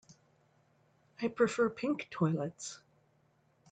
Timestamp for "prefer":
1.27-1.69